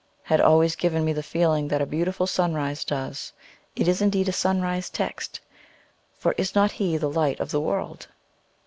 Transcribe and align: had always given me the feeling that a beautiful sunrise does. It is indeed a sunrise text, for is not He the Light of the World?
had 0.23 0.41
always 0.41 0.75
given 0.75 1.05
me 1.05 1.13
the 1.13 1.21
feeling 1.21 1.67
that 1.67 1.79
a 1.79 1.85
beautiful 1.85 2.25
sunrise 2.25 2.83
does. 2.83 3.33
It 3.75 3.87
is 3.87 4.01
indeed 4.01 4.29
a 4.29 4.33
sunrise 4.33 4.89
text, 4.89 5.41
for 6.17 6.31
is 6.39 6.55
not 6.55 6.71
He 6.71 6.97
the 6.97 7.07
Light 7.07 7.39
of 7.39 7.51
the 7.51 7.61
World? 7.61 8.07